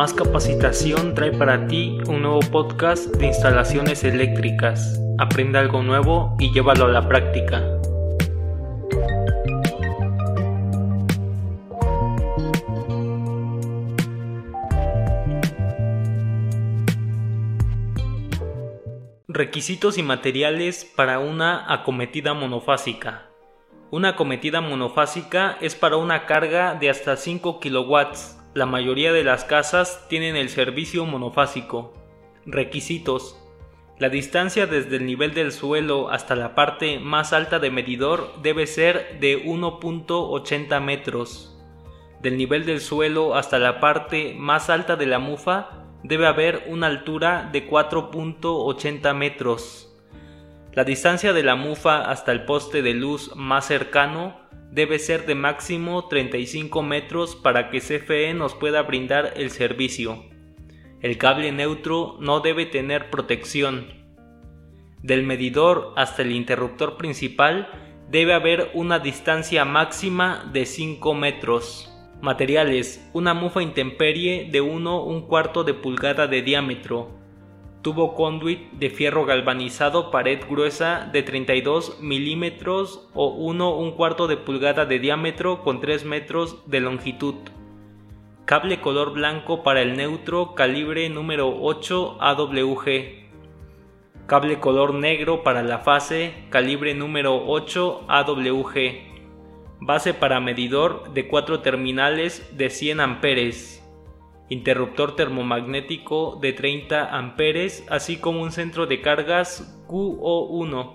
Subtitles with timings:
[0.00, 4.98] Más Capacitación trae para ti un nuevo podcast de instalaciones eléctricas.
[5.18, 7.62] Aprende algo nuevo y llévalo a la práctica.
[19.28, 23.26] Requisitos y materiales para una acometida monofásica.
[23.90, 29.44] Una acometida monofásica es para una carga de hasta 5 kilowatts la mayoría de las
[29.44, 31.92] casas tienen el servicio monofásico.
[32.46, 33.36] Requisitos.
[33.98, 38.66] La distancia desde el nivel del suelo hasta la parte más alta de medidor debe
[38.66, 41.56] ser de 1.80 metros.
[42.22, 46.88] Del nivel del suelo hasta la parte más alta de la mufa debe haber una
[46.88, 49.89] altura de 4.80 metros.
[50.72, 54.36] La distancia de la mufa hasta el poste de luz más cercano
[54.70, 60.22] debe ser de máximo 35 metros para que CFE nos pueda brindar el servicio.
[61.00, 63.88] El cable neutro no debe tener protección.
[65.02, 67.68] Del medidor hasta el interruptor principal
[68.08, 71.92] debe haber una distancia máxima de 5 metros.
[72.20, 77.19] Materiales: una mufa intemperie de 1 un cuarto de pulgada de diámetro,
[77.82, 84.36] Tubo conduit de fierro galvanizado pared gruesa de 32 milímetros o 1 un cuarto de
[84.36, 87.36] pulgada de diámetro con 3 metros de longitud.
[88.44, 92.86] Cable color blanco para el neutro calibre número 8 AWG.
[94.26, 99.08] Cable color negro para la fase calibre número 8 AWG.
[99.80, 103.79] Base para medidor de 4 terminales de 100 amperes
[104.50, 110.92] interruptor termomagnético de 30 amperes, así como un centro de cargas QO1,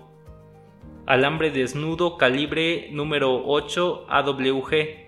[1.06, 5.06] alambre desnudo calibre número 8 AWG,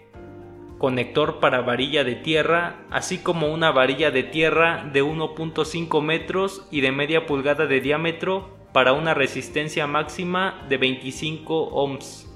[0.78, 6.82] conector para varilla de tierra, así como una varilla de tierra de 1.5 metros y
[6.82, 12.27] de media pulgada de diámetro para una resistencia máxima de 25 ohms.